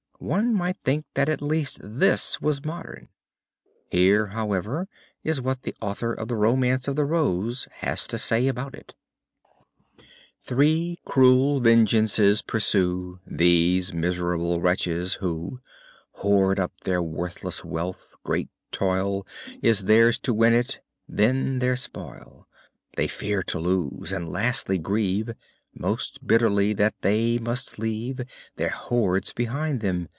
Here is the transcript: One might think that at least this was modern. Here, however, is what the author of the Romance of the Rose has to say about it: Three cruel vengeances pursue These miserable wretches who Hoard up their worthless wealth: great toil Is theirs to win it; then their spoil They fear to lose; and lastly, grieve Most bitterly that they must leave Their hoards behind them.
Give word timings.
One 0.23 0.53
might 0.53 0.77
think 0.83 1.05
that 1.15 1.29
at 1.29 1.41
least 1.41 1.79
this 1.81 2.39
was 2.39 2.63
modern. 2.63 3.09
Here, 3.89 4.27
however, 4.27 4.87
is 5.23 5.41
what 5.41 5.63
the 5.63 5.73
author 5.81 6.13
of 6.13 6.27
the 6.27 6.35
Romance 6.35 6.87
of 6.87 6.95
the 6.95 7.05
Rose 7.05 7.67
has 7.77 8.05
to 8.05 8.19
say 8.19 8.47
about 8.47 8.75
it: 8.75 8.93
Three 10.43 10.99
cruel 11.05 11.59
vengeances 11.59 12.43
pursue 12.43 13.19
These 13.25 13.93
miserable 13.93 14.61
wretches 14.61 15.15
who 15.15 15.59
Hoard 16.11 16.59
up 16.59 16.81
their 16.83 17.01
worthless 17.01 17.65
wealth: 17.65 18.13
great 18.23 18.49
toil 18.71 19.25
Is 19.63 19.85
theirs 19.85 20.19
to 20.19 20.35
win 20.35 20.53
it; 20.53 20.81
then 21.09 21.57
their 21.57 21.75
spoil 21.75 22.47
They 22.95 23.07
fear 23.07 23.41
to 23.41 23.59
lose; 23.59 24.11
and 24.11 24.29
lastly, 24.31 24.77
grieve 24.77 25.31
Most 25.73 26.27
bitterly 26.27 26.73
that 26.73 26.93
they 27.01 27.39
must 27.39 27.79
leave 27.79 28.21
Their 28.57 28.69
hoards 28.69 29.33
behind 29.33 29.79
them. 29.79 30.09